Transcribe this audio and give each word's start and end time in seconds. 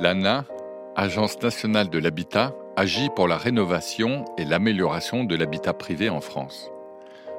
L'ANA, 0.00 0.44
Agence 0.96 1.40
nationale 1.40 1.88
de 1.88 1.98
l'habitat, 1.98 2.52
agit 2.76 3.10
pour 3.14 3.28
la 3.28 3.36
rénovation 3.36 4.24
et 4.36 4.44
l'amélioration 4.44 5.22
de 5.22 5.36
l'habitat 5.36 5.72
privé 5.72 6.10
en 6.10 6.20
France. 6.20 6.70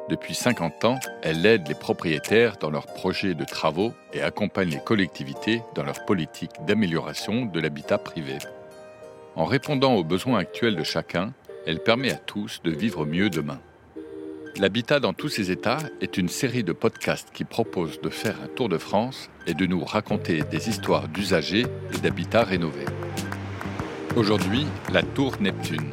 Depuis 0.10 0.36
50 0.36 0.86
ans, 0.86 1.00
elle 1.22 1.46
aide 1.46 1.68
les 1.68 1.76
propriétaires 1.76 2.58
dans 2.58 2.70
leurs 2.70 2.88
projets 2.88 3.34
de 3.34 3.44
travaux 3.44 3.94
et 4.14 4.22
accompagne 4.22 4.70
les 4.70 4.80
collectivités 4.80 5.64
dans 5.74 5.84
leur 5.84 6.06
politique 6.06 6.52
d'amélioration 6.66 7.46
de 7.46 7.60
l'habitat 7.60 7.98
privé. 7.98 8.38
En 9.36 9.44
répondant 9.46 9.96
aux 9.96 10.04
besoins 10.04 10.40
actuels 10.40 10.78
de 10.78 10.84
chacun, 10.84 11.34
elle 11.66 11.80
permet 11.80 12.12
à 12.12 12.18
tous 12.18 12.62
de 12.64 12.72
vivre 12.72 13.06
mieux 13.06 13.30
demain. 13.30 13.60
L'habitat 14.58 15.02
dans 15.02 15.12
tous 15.12 15.28
ses 15.28 15.52
états 15.52 15.80
est 16.00 16.18
une 16.18 16.30
série 16.30 16.64
de 16.64 16.72
podcasts 16.72 17.30
qui 17.34 17.44
propose 17.44 18.00
de 18.00 18.08
faire 18.08 18.42
un 18.42 18.48
tour 18.48 18.70
de 18.70 18.78
France 18.78 19.30
et 19.48 19.54
de 19.54 19.66
nous 19.66 19.84
raconter 19.84 20.44
des 20.50 20.70
histoires 20.70 21.10
d'usagers 21.10 21.66
et 21.94 21.98
d'habitats 21.98 22.46
rénovés. 22.46 22.86
Aujourd'hui, 24.16 24.66
la 24.94 25.04
tour 25.04 25.34
Neptune. 25.42 25.92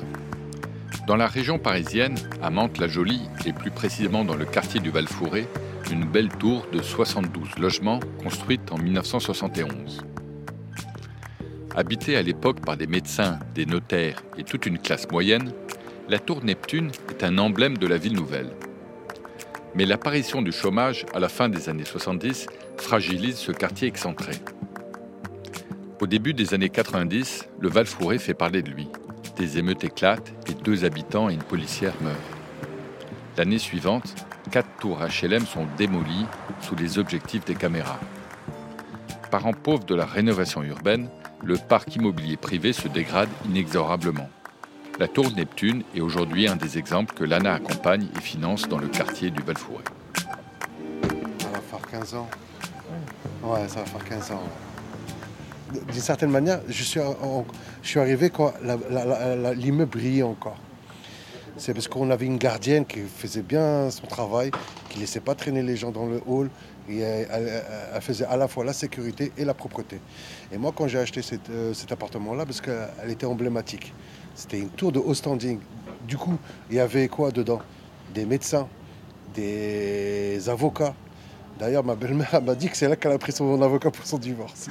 Dans 1.09 1.17
la 1.17 1.27
région 1.27 1.59
parisienne, 1.59 2.15
à 2.41 2.51
Mantes-la-Jolie 2.51 3.23
et 3.45 3.53
plus 3.53 3.73
précisément 3.73 4.25
dans 4.25 4.37
le 4.37 4.45
quartier 4.45 4.79
du 4.79 4.91
val 4.91 5.07
une 5.91 6.05
belle 6.05 6.29
tour 6.29 6.65
de 6.73 6.81
72 6.81 7.59
logements 7.59 7.99
construite 8.23 8.71
en 8.71 8.79
1971. 8.79 10.05
Habitée 11.75 12.17
à 12.17 12.23
l'époque 12.23 12.61
par 12.65 12.77
des 12.77 12.87
médecins, 12.87 13.41
des 13.57 13.67
notaires 13.67 14.23
et 14.39 14.45
toute 14.45 14.67
une 14.67 14.79
classe 14.79 15.11
moyenne, 15.11 15.53
la 16.09 16.19
tour 16.19 16.45
Neptune 16.45 16.91
est 17.11 17.25
un 17.25 17.39
emblème 17.39 17.79
de 17.79 17.87
la 17.87 17.97
ville 17.97 18.15
nouvelle. 18.15 18.51
Mais 19.75 19.87
l'apparition 19.87 20.43
du 20.43 20.53
chômage 20.53 21.07
à 21.15 21.21
la 21.21 21.29
fin 21.29 21.49
des 21.49 21.69
années 21.69 21.85
70 21.85 22.47
fragilise 22.77 23.37
ce 23.37 23.53
quartier 23.53 23.89
excentré. 23.89 24.33
Au 26.01 26.07
début 26.07 26.35
des 26.35 26.55
années 26.55 26.69
90, 26.69 27.49
le 27.61 27.69
val 27.69 27.87
fait 27.87 28.35
parler 28.35 28.63
de 28.63 28.71
lui. 28.71 28.89
Des 29.37 29.59
émeutes 29.59 29.85
éclatent 29.85 30.33
et 30.49 30.55
deux 30.55 30.85
habitants 30.85 31.31
et 31.31 31.35
une 31.35 31.43
policière 31.43 31.95
meurent. 32.03 32.13
L'année 33.39 33.59
suivante, 33.59 34.15
quatre 34.51 34.69
tours 34.81 34.99
HLM 34.99 35.47
sont 35.47 35.67
démolies 35.79 36.27
sous 36.61 36.75
les 36.75 36.99
objectifs 36.99 37.45
des 37.45 37.55
caméras. 37.55 38.01
Parent 39.31 39.55
pauvre 39.55 39.85
de 39.85 39.95
la 39.95 40.05
rénovation 40.05 40.63
urbaine, 40.63 41.09
le 41.43 41.57
parc 41.57 41.95
immobilier 41.97 42.37
privé 42.37 42.73
se 42.73 42.89
dégrade 42.89 43.31
inexorablement. 43.49 44.29
La 45.03 45.09
tour 45.09 45.33
Neptune 45.33 45.83
est 45.97 46.01
aujourd'hui 46.01 46.47
un 46.47 46.55
des 46.55 46.79
exemples 46.79 47.13
que 47.13 47.25
l'ANA 47.25 47.55
accompagne 47.55 48.07
et 48.17 48.21
finance 48.21 48.69
dans 48.69 48.79
le 48.79 48.87
quartier 48.87 49.33
du 49.33 49.43
val 49.43 49.57
Ça 49.59 51.49
va 51.53 51.61
faire 51.61 51.91
15 51.91 52.15
ans. 52.15 52.31
Ouais, 53.43 53.67
ça 53.67 53.81
va 53.81 53.87
faire 53.87 54.05
15 54.05 54.31
ans. 54.31 54.43
D'une 55.73 56.01
certaine 56.01 56.31
manière, 56.31 56.61
je 56.69 56.85
suis, 56.85 57.01
je 57.83 57.89
suis 57.89 57.99
arrivé 57.99 58.31
quand 58.31 58.55
l'immeuble 59.57 59.91
brillait 59.91 60.23
encore. 60.23 60.59
C'est 61.57 61.75
parce 61.75 61.89
qu'on 61.89 62.09
avait 62.13 62.27
une 62.27 62.39
gardienne 62.39 62.87
qui 62.87 63.01
faisait 63.01 63.43
bien 63.43 63.91
son 63.91 64.07
travail, 64.07 64.53
qui 64.89 64.99
ne 64.99 65.01
laissait 65.01 65.19
pas 65.19 65.35
traîner 65.35 65.65
les 65.65 65.77
gens 65.77 65.91
dans 65.91 66.07
le 66.07 66.21
hall. 66.29 66.49
Et 66.89 67.01
elle, 67.01 67.63
faisait 68.03 68.27
à 68.27 68.37
la 68.37 68.47
fois 68.47 68.65
la 68.65 68.73
sécurité 68.73 69.33
et 69.37 69.45
la 69.45 69.55
propreté. 69.55 70.01
Et 70.53 70.59
moi, 70.59 70.73
quand 70.75 70.87
j'ai 70.87 70.99
acheté 70.99 71.23
euh, 71.51 71.75
cet 71.75 71.91
appartement-là, 71.91 72.45
parce 72.45 72.61
qu'elle 72.61 73.11
était 73.11 73.27
emblématique, 73.27 73.93
c'était 74.35 74.59
une 74.59 74.71
tour 74.71 74.93
de 74.93 74.99
haut 74.99 75.15
standing. 75.15 75.59
Du 76.07 76.17
coup, 76.17 76.37
il 76.71 76.77
y 76.77 76.81
avait 76.81 77.09
quoi 77.09 77.31
dedans? 77.31 77.61
Des 78.15 78.25
médecins, 78.25 78.69
des 79.35 80.49
avocats. 80.49 80.95
D'ailleurs, 81.59 81.85
ma 81.85 81.95
belle-mère 81.95 82.43
m'a 82.43 82.55
dit 82.55 82.69
que 82.69 82.77
c'est 82.77 82.89
là 82.89 82.97
qu'elle 82.97 83.13
a 83.13 83.19
pris 83.19 83.33
son 83.33 83.61
avocat 83.63 83.91
pour 83.91 84.05
son 84.07 84.19
divorce. 84.19 84.69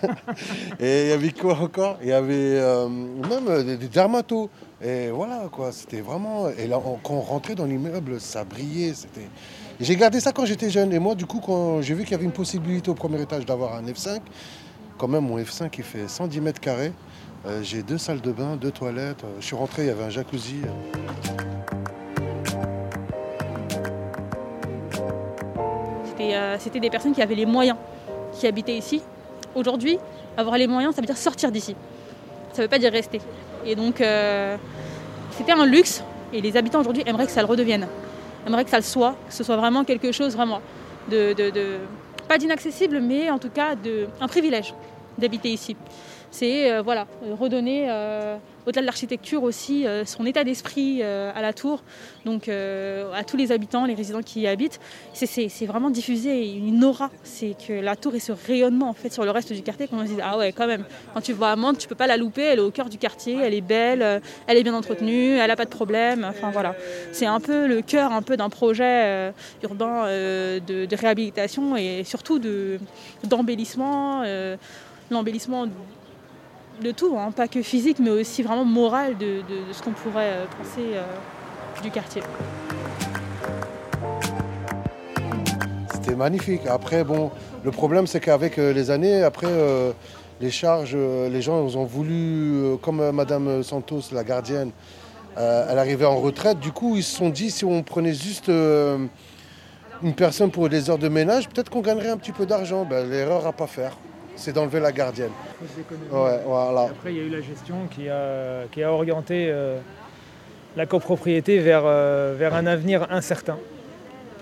et 0.80 1.02
il 1.04 1.08
y 1.10 1.12
avait 1.12 1.30
quoi 1.30 1.58
encore? 1.58 1.98
Il 2.02 2.08
y 2.08 2.12
avait 2.12 2.58
euh, 2.58 2.88
même 2.88 3.76
des 3.76 3.88
dermatos. 3.88 4.48
Et 4.82 5.10
voilà, 5.10 5.48
quoi, 5.50 5.72
c'était 5.72 6.00
vraiment... 6.00 6.48
Et 6.48 6.66
là, 6.66 6.80
quand 7.02 7.14
on 7.14 7.20
rentrait 7.20 7.54
dans 7.54 7.64
l'immeuble, 7.64 8.20
ça 8.20 8.44
brillait, 8.44 8.94
c'était... 8.94 9.28
J'ai 9.78 9.94
gardé 9.94 10.20
ça 10.20 10.32
quand 10.32 10.46
j'étais 10.46 10.70
jeune. 10.70 10.92
Et 10.92 10.98
moi, 10.98 11.14
du 11.14 11.26
coup, 11.26 11.40
quand 11.44 11.82
j'ai 11.82 11.94
vu 11.94 12.02
qu'il 12.02 12.12
y 12.12 12.14
avait 12.14 12.24
une 12.24 12.32
possibilité 12.32 12.90
au 12.90 12.94
premier 12.94 13.20
étage 13.20 13.44
d'avoir 13.44 13.74
un 13.74 13.82
F5, 13.82 14.20
quand 14.98 15.08
même, 15.08 15.26
mon 15.26 15.38
F5, 15.38 15.70
il 15.76 15.84
fait 15.84 16.08
110 16.08 16.40
mètres 16.40 16.60
carrés. 16.60 16.92
Euh, 17.44 17.62
j'ai 17.62 17.82
deux 17.82 17.98
salles 17.98 18.20
de 18.20 18.32
bain, 18.32 18.56
deux 18.56 18.70
toilettes. 18.70 19.22
Euh, 19.24 19.36
je 19.40 19.46
suis 19.46 19.56
rentré, 19.56 19.82
il 19.82 19.88
y 19.88 19.90
avait 19.90 20.04
un 20.04 20.10
jacuzzi. 20.10 20.62
Euh, 26.18 26.56
c'était 26.58 26.80
des 26.80 26.90
personnes 26.90 27.12
qui 27.12 27.22
avaient 27.22 27.36
les 27.36 27.46
moyens, 27.46 27.76
qui 28.32 28.46
habitaient 28.46 28.76
ici. 28.76 29.00
Aujourd'hui, 29.54 29.98
avoir 30.36 30.58
les 30.58 30.66
moyens, 30.66 30.94
ça 30.94 31.00
veut 31.00 31.06
dire 31.06 31.16
sortir 31.16 31.52
d'ici. 31.52 31.76
Ça 32.52 32.62
ne 32.62 32.62
veut 32.62 32.68
pas 32.68 32.78
dire 32.78 32.90
rester. 32.90 33.20
Et 33.64 33.76
donc, 33.76 34.02
c'était 35.30 35.52
un 35.52 35.66
luxe. 35.66 36.02
Et 36.32 36.40
les 36.40 36.56
habitants 36.56 36.80
aujourd'hui 36.80 37.04
aimeraient 37.06 37.26
que 37.26 37.32
ça 37.32 37.42
le 37.42 37.46
redevienne. 37.46 37.86
Aimeraient 38.46 38.64
que 38.64 38.70
ça 38.70 38.78
le 38.78 38.82
soit, 38.82 39.14
que 39.28 39.32
ce 39.32 39.44
soit 39.44 39.56
vraiment 39.56 39.84
quelque 39.84 40.10
chose 40.10 40.34
vraiment 40.34 40.60
de, 41.10 41.34
pas 42.28 42.38
d'inaccessible, 42.38 43.00
mais 43.00 43.30
en 43.30 43.38
tout 43.38 43.50
cas 43.50 43.76
de, 43.76 44.08
un 44.20 44.28
privilège 44.28 44.74
d'habiter 45.18 45.50
ici 45.50 45.76
c'est 46.30 46.70
euh, 46.70 46.82
redonner 47.38 47.86
euh, 47.88 48.36
au-delà 48.66 48.82
de 48.82 48.86
l'architecture 48.86 49.42
aussi 49.42 49.86
euh, 49.86 50.04
son 50.04 50.26
état 50.26 50.44
d'esprit 50.44 51.02
à 51.02 51.40
la 51.40 51.52
tour, 51.52 51.82
donc 52.24 52.48
à 52.48 53.24
tous 53.24 53.36
les 53.36 53.52
habitants, 53.52 53.84
les 53.86 53.94
résidents 53.94 54.22
qui 54.22 54.40
y 54.40 54.46
habitent. 54.46 54.80
C'est 55.12 55.66
vraiment 55.66 55.90
diffuser 55.90 56.52
une 56.52 56.84
aura, 56.84 57.10
c'est 57.22 57.54
que 57.66 57.72
la 57.72 57.96
tour 57.96 58.14
est 58.14 58.20
ce 58.20 58.32
rayonnement 58.32 58.88
en 58.88 58.92
fait 58.92 59.12
sur 59.12 59.24
le 59.24 59.30
reste 59.30 59.52
du 59.52 59.62
quartier 59.62 59.86
qu'on 59.88 60.00
se 60.00 60.12
dit 60.12 60.16
ah 60.22 60.36
ouais 60.38 60.52
quand 60.52 60.66
même, 60.66 60.84
quand 61.14 61.20
tu 61.20 61.32
vas 61.32 61.52
à 61.52 61.56
Mantes, 61.56 61.78
tu 61.78 61.88
peux 61.88 61.94
pas 61.94 62.06
la 62.06 62.16
louper, 62.16 62.42
elle 62.42 62.58
est 62.58 62.62
au 62.62 62.70
cœur 62.70 62.88
du 62.88 62.98
quartier, 62.98 63.38
elle 63.40 63.54
est 63.54 63.60
belle, 63.60 64.20
elle 64.46 64.56
est 64.56 64.62
bien 64.62 64.74
entretenue, 64.74 65.36
elle 65.36 65.48
n'a 65.48 65.56
pas 65.56 65.64
de 65.64 65.70
problème. 65.70 66.32
C'est 67.12 67.26
un 67.26 67.40
peu 67.40 67.66
le 67.66 67.82
cœur 67.82 68.10
d'un 68.36 68.50
projet 68.50 69.32
urbain 69.62 70.06
de, 70.06 70.96
réhabilitation 70.96 71.76
et 71.76 72.02
surtout 72.04 72.40
d'embellissement 73.24 74.24
de 76.82 76.90
tout, 76.90 77.16
hein. 77.18 77.30
pas 77.30 77.48
que 77.48 77.62
physique, 77.62 77.98
mais 77.98 78.10
aussi 78.10 78.42
vraiment 78.42 78.64
moral 78.64 79.16
de, 79.16 79.42
ce 79.72 79.82
qu'on 79.82 79.92
pourrait 79.92 80.32
euh, 80.32 80.44
penser 80.58 80.94
euh, 80.94 81.02
du 81.82 81.90
quartier. 81.90 82.22
C'était 85.92 86.14
magnifique. 86.16 86.62
Après, 86.68 87.04
bon, 87.04 87.30
le 87.64 87.70
problème, 87.70 88.06
c'est 88.06 88.20
qu'avec 88.20 88.58
euh, 88.58 88.72
les 88.72 88.90
années, 88.90 89.22
après, 89.22 89.48
les 90.40 90.50
charges, 90.50 90.96
les 90.96 91.42
gens 91.42 91.56
ont 91.56 91.84
voulu, 91.84 92.76
comme 92.82 93.10
Madame 93.10 93.62
Santos, 93.62 94.02
la 94.12 94.24
gardienne, 94.24 94.70
elle 95.36 95.78
arrivait 95.78 96.06
en 96.06 96.16
retraite. 96.16 96.60
Du 96.60 96.72
coup, 96.72 96.96
ils 96.96 97.02
se 97.02 97.16
sont 97.16 97.30
dit, 97.30 97.50
si 97.50 97.64
on 97.64 97.82
prenait 97.82 98.14
juste 98.14 98.48
une 98.48 99.08
personne 100.14 100.50
pour 100.50 100.68
les 100.68 100.90
heures 100.90 100.98
de 100.98 101.08
ménage, 101.08 101.48
peut-être 101.48 101.70
qu'on 101.70 101.80
gagnerait 101.80 102.10
un 102.10 102.16
petit 102.18 102.32
peu 102.32 102.46
d'argent. 102.46 102.84
Ben, 102.84 103.08
L'erreur 103.08 103.46
à 103.46 103.52
pas 103.52 103.66
faire 103.66 103.96
c'est 104.36 104.52
d'enlever 104.52 104.80
la 104.80 104.92
gardienne. 104.92 105.30
Après, 105.60 107.12
il 107.12 107.16
y 107.16 107.20
a 107.20 107.22
eu 107.22 107.28
la 107.28 107.40
gestion 107.40 107.86
qui 107.90 108.08
a, 108.08 108.64
qui 108.70 108.82
a 108.82 108.92
orienté 108.92 109.48
euh, 109.50 109.78
la 110.76 110.86
copropriété 110.86 111.58
vers, 111.58 111.82
euh, 111.84 112.34
vers 112.38 112.54
un 112.54 112.66
avenir 112.66 113.06
incertain. 113.10 113.58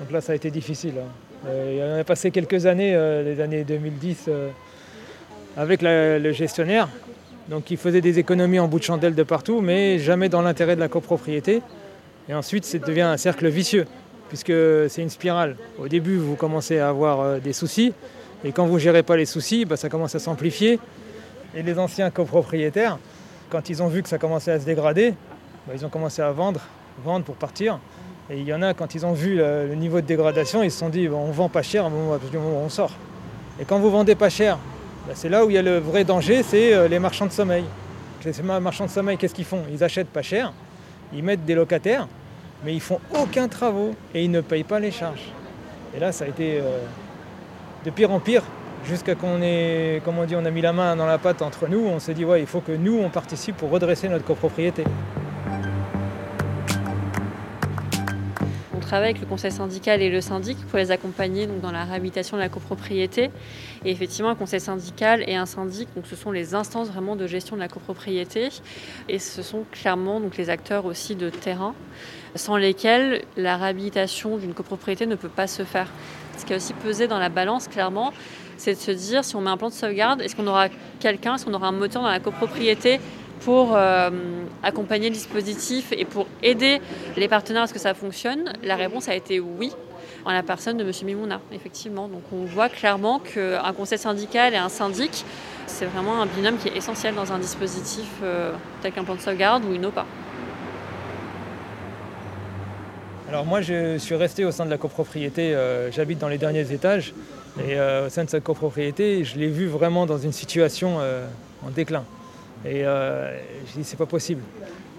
Donc 0.00 0.10
là, 0.10 0.20
ça 0.20 0.32
a 0.32 0.34
été 0.34 0.50
difficile. 0.50 0.94
Hein. 0.98 1.46
Euh, 1.46 1.96
on 1.96 2.00
a 2.00 2.04
passé 2.04 2.30
quelques 2.30 2.66
années, 2.66 2.92
les 3.24 3.40
années 3.40 3.64
2010, 3.64 4.30
avec 5.56 5.80
le 5.82 6.32
gestionnaire, 6.32 6.88
donc 7.48 7.70
il 7.70 7.76
faisait 7.76 8.00
des 8.00 8.18
économies 8.18 8.58
en 8.58 8.66
bout 8.66 8.78
de 8.78 8.84
chandelle 8.84 9.14
de 9.14 9.22
partout, 9.22 9.60
mais 9.60 9.98
jamais 9.98 10.28
dans 10.28 10.42
l'intérêt 10.42 10.74
de 10.74 10.80
la 10.80 10.88
copropriété. 10.88 11.62
Et 12.28 12.34
ensuite, 12.34 12.64
ça 12.64 12.78
devient 12.78 13.02
un 13.02 13.18
cercle 13.18 13.46
vicieux, 13.48 13.84
puisque 14.28 14.54
c'est 14.88 15.02
une 15.02 15.10
spirale. 15.10 15.56
Au 15.78 15.86
début, 15.86 16.16
vous 16.16 16.34
commencez 16.34 16.78
à 16.78 16.88
avoir 16.88 17.38
des 17.40 17.52
soucis, 17.52 17.92
et 18.44 18.52
quand 18.52 18.66
vous 18.66 18.74
ne 18.74 18.78
gérez 18.78 19.02
pas 19.02 19.16
les 19.16 19.24
soucis, 19.24 19.64
bah, 19.64 19.76
ça 19.76 19.88
commence 19.88 20.14
à 20.14 20.18
s'amplifier. 20.18 20.78
Et 21.56 21.62
les 21.62 21.78
anciens 21.78 22.10
copropriétaires, 22.10 22.98
quand 23.48 23.70
ils 23.70 23.82
ont 23.82 23.88
vu 23.88 24.02
que 24.02 24.08
ça 24.08 24.18
commençait 24.18 24.52
à 24.52 24.60
se 24.60 24.66
dégrader, 24.66 25.14
bah, 25.66 25.72
ils 25.74 25.84
ont 25.86 25.88
commencé 25.88 26.20
à 26.20 26.30
vendre, 26.30 26.60
vendre 27.02 27.24
pour 27.24 27.36
partir. 27.36 27.78
Et 28.28 28.38
il 28.38 28.46
y 28.46 28.52
en 28.52 28.60
a, 28.60 28.74
quand 28.74 28.94
ils 28.94 29.06
ont 29.06 29.12
vu 29.12 29.36
le, 29.36 29.74
niveau 29.74 30.00
de 30.00 30.06
dégradation, 30.06 30.62
ils 30.62 30.70
se 30.70 30.78
sont 30.78 30.90
dit, 30.90 31.08
on 31.08 31.30
vend 31.30 31.48
pas 31.48 31.62
cher 31.62 31.88
du 31.88 31.96
moment 32.36 32.60
où 32.60 32.64
on 32.64 32.68
sort. 32.68 32.92
Et 33.60 33.64
quand 33.64 33.78
vous 33.78 33.90
vendez 33.90 34.14
pas 34.14 34.28
cher, 34.28 34.58
bah, 35.06 35.12
c'est 35.14 35.30
là 35.30 35.46
où 35.46 35.50
il 35.50 35.54
y 35.54 35.58
a 35.58 35.62
le 35.62 35.78
vrai 35.78 36.04
danger, 36.04 36.42
c'est 36.42 36.74
euh, 36.74 36.86
les 36.86 36.98
marchands 36.98 37.26
de 37.26 37.32
sommeil. 37.32 37.64
Les 38.24 38.42
marchands 38.42 38.86
de 38.86 38.90
sommeil, 38.90 39.16
qu'est-ce 39.16 39.34
qu'ils 39.34 39.44
font? 39.44 39.62
Ils 39.70 39.84
achètent 39.84 40.08
pas 40.08 40.22
cher, 40.22 40.52
ils 41.12 41.22
mettent 41.22 41.44
des 41.44 41.54
locataires, 41.54 42.08
mais 42.64 42.74
ils 42.74 42.80
font 42.80 42.98
aucun 43.14 43.48
travaux 43.48 43.94
et 44.14 44.24
ils 44.24 44.30
ne 44.30 44.40
payent 44.40 44.64
pas 44.64 44.80
les 44.80 44.90
charges. 44.90 45.30
Et 45.94 46.00
là, 46.00 46.10
ça 46.10 46.24
a 46.24 46.28
été 46.28 46.58
euh, 46.58 46.78
de 47.84 47.90
pire 47.90 48.10
en 48.10 48.20
pire, 48.20 48.42
jusqu'à 48.84 49.14
qu'on 49.14 49.42
ait, 49.42 50.00
comme 50.04 50.18
on 50.18 50.24
dit, 50.24 50.36
on 50.36 50.44
a 50.44 50.50
mis 50.50 50.62
la 50.62 50.72
main 50.72 50.96
dans 50.96 51.06
la 51.06 51.18
pâte 51.18 51.42
entre 51.42 51.68
nous, 51.68 51.86
on 51.86 51.98
s'est 51.98 52.14
dit, 52.14 52.24
ouais, 52.24 52.40
il 52.40 52.46
faut 52.46 52.60
que 52.60 52.72
nous, 52.72 52.98
on 52.98 53.10
participe 53.10 53.56
pour 53.56 53.70
redresser 53.70 54.08
notre 54.08 54.24
copropriété. 54.24 54.84
travaille 58.94 59.10
avec 59.10 59.20
le 59.20 59.26
conseil 59.26 59.50
syndical 59.50 60.02
et 60.02 60.08
le 60.08 60.20
syndic 60.20 60.56
pour 60.68 60.78
les 60.78 60.92
accompagner 60.92 61.48
dans 61.48 61.72
la 61.72 61.84
réhabilitation 61.84 62.36
de 62.36 62.42
la 62.42 62.48
copropriété. 62.48 63.30
Et 63.84 63.90
effectivement, 63.90 64.30
un 64.30 64.36
conseil 64.36 64.60
syndical 64.60 65.24
et 65.26 65.34
un 65.34 65.46
syndic, 65.46 65.88
donc, 65.96 66.06
ce 66.06 66.14
sont 66.14 66.30
les 66.30 66.54
instances 66.54 66.90
vraiment 66.90 67.16
de 67.16 67.26
gestion 67.26 67.56
de 67.56 67.60
la 67.60 67.66
copropriété. 67.66 68.50
Et 69.08 69.18
ce 69.18 69.42
sont 69.42 69.64
clairement 69.72 70.20
donc, 70.20 70.36
les 70.36 70.48
acteurs 70.48 70.84
aussi 70.84 71.16
de 71.16 71.28
terrain, 71.28 71.74
sans 72.36 72.56
lesquels 72.56 73.22
la 73.36 73.56
réhabilitation 73.56 74.36
d'une 74.36 74.54
copropriété 74.54 75.06
ne 75.06 75.16
peut 75.16 75.28
pas 75.28 75.48
se 75.48 75.64
faire. 75.64 75.88
Ce 76.36 76.44
qui 76.44 76.52
a 76.52 76.56
aussi 76.56 76.72
pesé 76.74 77.08
dans 77.08 77.18
la 77.18 77.28
balance, 77.28 77.68
clairement, 77.68 78.12
c'est 78.56 78.74
de 78.74 78.78
se 78.78 78.90
dire 78.90 79.24
si 79.24 79.36
on 79.36 79.40
met 79.40 79.50
un 79.50 79.56
plan 79.56 79.68
de 79.68 79.74
sauvegarde, 79.74 80.20
est-ce 80.20 80.36
qu'on 80.36 80.46
aura 80.46 80.68
quelqu'un, 81.00 81.34
est-ce 81.34 81.44
qu'on 81.44 81.54
aura 81.54 81.68
un 81.68 81.72
moteur 81.72 82.02
dans 82.02 82.10
la 82.10 82.20
copropriété 82.20 83.00
pour 83.40 83.74
euh, 83.74 84.10
accompagner 84.62 85.08
le 85.08 85.14
dispositif 85.14 85.92
et 85.92 86.04
pour 86.04 86.26
aider 86.42 86.80
les 87.16 87.28
partenaires 87.28 87.62
à 87.62 87.66
ce 87.66 87.74
que 87.74 87.80
ça 87.80 87.94
fonctionne? 87.94 88.52
La 88.62 88.76
réponse 88.76 89.08
a 89.08 89.14
été 89.14 89.40
oui, 89.40 89.72
en 90.24 90.32
la 90.32 90.42
personne 90.42 90.76
de 90.76 90.84
M. 90.84 90.90
Mimouna, 91.04 91.40
effectivement. 91.52 92.08
Donc 92.08 92.22
on 92.32 92.44
voit 92.44 92.68
clairement 92.68 93.18
qu'un 93.18 93.72
conseil 93.72 93.98
syndical 93.98 94.54
et 94.54 94.56
un 94.56 94.68
syndic, 94.68 95.24
c'est 95.66 95.86
vraiment 95.86 96.20
un 96.20 96.26
binôme 96.26 96.56
qui 96.58 96.68
est 96.68 96.76
essentiel 96.76 97.14
dans 97.14 97.32
un 97.32 97.38
dispositif 97.38 98.08
euh, 98.22 98.52
tel 98.82 98.92
qu'un 98.92 99.04
plan 99.04 99.14
de 99.14 99.20
sauvegarde 99.20 99.64
ou 99.64 99.74
une 99.74 99.86
OPA. 99.86 100.06
Alors 103.34 103.46
moi 103.46 103.62
je 103.62 103.98
suis 103.98 104.14
resté 104.14 104.44
au 104.44 104.52
sein 104.52 104.64
de 104.64 104.70
la 104.70 104.78
copropriété, 104.78 105.56
euh, 105.56 105.90
j'habite 105.90 106.20
dans 106.20 106.28
les 106.28 106.38
derniers 106.38 106.70
étages 106.72 107.12
et 107.66 107.74
au 107.80 108.08
sein 108.08 108.22
de 108.22 108.30
cette 108.30 108.44
copropriété 108.44 109.24
je 109.24 109.36
l'ai 109.40 109.48
vu 109.48 109.66
vraiment 109.66 110.06
dans 110.06 110.18
une 110.18 110.30
situation 110.30 110.98
en 110.98 111.70
déclin. 111.70 112.04
Et 112.64 112.86
euh, 112.86 113.36
je 113.66 113.80
dis 113.80 113.82
c'est 113.82 113.96
pas 113.96 114.06
possible. 114.06 114.40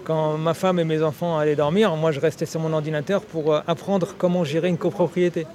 Quand 0.04 0.36
ma 0.36 0.52
femme 0.52 0.78
et 0.78 0.84
mes 0.84 1.02
enfants 1.02 1.38
allaient 1.38 1.56
dormir, 1.56 1.96
moi 1.96 2.12
je 2.12 2.20
restais 2.20 2.44
sur 2.44 2.60
mon 2.60 2.74
ordinateur 2.74 3.22
pour 3.22 3.54
euh, 3.54 3.60
apprendre 3.66 4.14
comment 4.18 4.44
gérer 4.44 4.68
une 4.68 4.76
copropriété. 4.76 5.46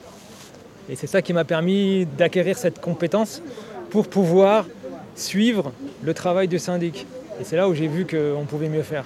Et 0.90 0.96
c'est 0.96 1.06
ça 1.06 1.22
qui 1.22 1.34
m'a 1.34 1.44
permis 1.44 2.08
d'acquérir 2.18 2.58
cette 2.58 2.82
compétence 2.82 3.44
pour 3.92 4.08
pouvoir 4.08 4.66
suivre 5.14 5.72
le 6.02 6.16
travail 6.16 6.48
du 6.48 6.58
syndic. 6.58 7.06
Et 7.40 7.44
c'est 7.44 7.58
là 7.58 7.70
où 7.70 7.76
j'ai 7.76 7.88
vu 7.88 8.08
qu'on 8.08 8.46
pouvait 8.46 8.70
mieux 8.70 8.82
faire. 8.82 9.04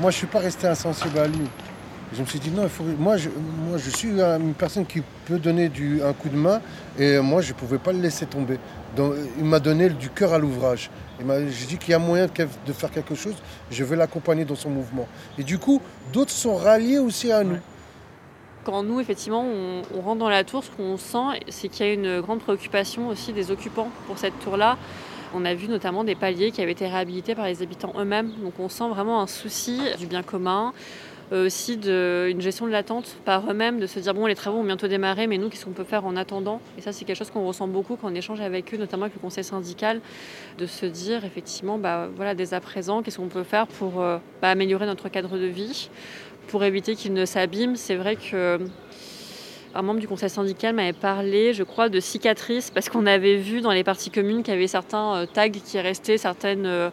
Moi 0.00 0.10
je 0.10 0.16
ne 0.16 0.18
suis 0.20 0.26
pas 0.28 0.38
resté 0.38 0.66
insensible 0.66 1.18
à 1.18 1.26
lui. 1.26 1.46
Je 2.12 2.20
me 2.20 2.26
suis 2.26 2.38
dit 2.38 2.50
non, 2.50 2.68
moi, 2.98 3.16
je, 3.16 3.28
moi 3.68 3.78
je 3.78 3.90
suis 3.90 4.08
une 4.08 4.54
personne 4.54 4.86
qui 4.86 5.02
peut 5.26 5.38
donner 5.38 5.70
un 6.04 6.12
coup 6.12 6.28
de 6.28 6.36
main 6.36 6.60
et 6.98 7.18
moi 7.18 7.40
je 7.42 7.52
ne 7.52 7.58
pouvais 7.58 7.78
pas 7.78 7.92
le 7.92 8.00
laisser 8.00 8.26
tomber. 8.26 8.58
Donc, 8.96 9.14
il 9.36 9.44
m'a 9.44 9.60
donné 9.60 9.90
du 9.90 10.08
cœur 10.08 10.32
à 10.32 10.38
l'ouvrage. 10.38 10.90
J'ai 11.20 11.66
dit 11.66 11.78
qu'il 11.78 11.90
y 11.90 11.94
a 11.94 11.98
moyen 11.98 12.26
de 12.26 12.72
faire 12.72 12.90
quelque 12.90 13.14
chose, 13.14 13.34
je 13.70 13.84
vais 13.84 13.96
l'accompagner 13.96 14.44
dans 14.44 14.54
son 14.54 14.70
mouvement. 14.70 15.08
Et 15.38 15.42
du 15.42 15.58
coup, 15.58 15.80
d'autres 16.12 16.30
sont 16.30 16.56
ralliés 16.56 16.98
aussi 16.98 17.32
à 17.32 17.42
nous. 17.42 17.58
Quand 18.64 18.82
nous, 18.82 19.00
effectivement, 19.00 19.44
on, 19.44 20.00
rentre 20.00 20.18
dans 20.18 20.28
la 20.28 20.42
tour, 20.42 20.64
ce 20.64 20.70
qu'on 20.70 20.96
sent, 20.96 21.40
c'est 21.48 21.68
qu'il 21.68 21.86
y 21.86 21.88
a 21.88 21.92
une 21.92 22.20
grande 22.20 22.40
préoccupation 22.40 23.08
aussi 23.08 23.32
des 23.32 23.50
occupants 23.50 23.90
pour 24.06 24.18
cette 24.18 24.38
tour-là. 24.40 24.76
On 25.34 25.44
a 25.44 25.54
vu 25.54 25.68
notamment 25.68 26.02
des 26.02 26.14
paliers 26.14 26.50
qui 26.50 26.62
avaient 26.62 26.72
été 26.72 26.86
réhabilités 26.86 27.34
par 27.34 27.46
les 27.46 27.62
habitants 27.62 27.92
eux-mêmes. 27.98 28.32
Donc 28.42 28.54
on 28.58 28.68
sent 28.68 28.88
vraiment 28.88 29.20
un 29.22 29.26
souci 29.26 29.80
du 29.98 30.06
bien 30.06 30.22
commun, 30.22 30.72
euh, 30.72 31.05
aussi 31.32 31.76
de, 31.76 32.28
une 32.30 32.40
gestion 32.40 32.66
de 32.66 32.72
l'attente 32.72 33.16
par 33.24 33.50
eux-mêmes, 33.50 33.80
de 33.80 33.86
se 33.86 33.98
dire 33.98 34.14
bon 34.14 34.26
les 34.26 34.34
travaux 34.34 34.58
ont 34.58 34.64
bientôt 34.64 34.86
démarré, 34.86 35.26
mais 35.26 35.38
nous 35.38 35.48
qu'est-ce 35.48 35.64
qu'on 35.64 35.72
peut 35.72 35.84
faire 35.84 36.06
en 36.06 36.16
attendant? 36.16 36.60
Et 36.78 36.80
ça 36.80 36.92
c'est 36.92 37.04
quelque 37.04 37.16
chose 37.16 37.30
qu'on 37.30 37.46
ressent 37.46 37.66
beaucoup 37.68 37.96
quand 37.96 38.10
on 38.10 38.14
échange 38.14 38.40
avec 38.40 38.72
eux, 38.74 38.76
notamment 38.76 39.04
avec 39.04 39.14
le 39.14 39.20
conseil 39.20 39.44
syndical, 39.44 40.00
de 40.58 40.66
se 40.66 40.86
dire 40.86 41.24
effectivement 41.24 41.78
bah 41.78 42.08
voilà 42.14 42.34
dès 42.34 42.54
à 42.54 42.60
présent 42.60 43.02
qu'est-ce 43.02 43.18
qu'on 43.18 43.28
peut 43.28 43.44
faire 43.44 43.66
pour 43.66 44.00
euh, 44.00 44.18
bah, 44.40 44.50
améliorer 44.50 44.86
notre 44.86 45.08
cadre 45.08 45.36
de 45.36 45.46
vie, 45.46 45.90
pour 46.48 46.64
éviter 46.64 46.94
qu'il 46.94 47.12
ne 47.12 47.24
s'abîme. 47.24 47.76
C'est 47.76 47.96
vrai 47.96 48.16
que 48.16 48.58
un 49.76 49.82
membre 49.82 50.00
du 50.00 50.08
conseil 50.08 50.30
syndical 50.30 50.74
m'avait 50.74 50.92
parlé, 50.92 51.52
je 51.52 51.62
crois, 51.62 51.88
de 51.88 52.00
cicatrices 52.00 52.70
parce 52.70 52.88
qu'on 52.88 53.06
avait 53.06 53.36
vu 53.36 53.60
dans 53.60 53.72
les 53.72 53.84
parties 53.84 54.10
communes 54.10 54.42
qu'il 54.42 54.54
y 54.54 54.56
avait 54.56 54.66
certains 54.66 55.14
euh, 55.14 55.26
tags 55.26 55.50
qui 55.50 55.78
restaient, 55.78 56.18
certaines 56.18 56.90